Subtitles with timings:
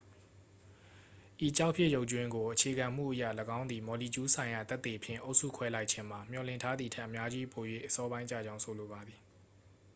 [1.45, 3.23] """ဤကျောက်ဖြစ်ရုပ်ကြွင်းကိုအခြေခံမှုအရ၊
[3.57, 9.19] ၎င်းသည် မော်လီကျူးဆိုင်ရာသက်သေဖြင့် အုပ်စုခွဲလိုက်ခြင်းမှာ မျှော်လင့်ထားသည်ထက် အများကြီးပို၍ အစောပိုင်းကျကြောင်း ဆိုလိုပါသည်။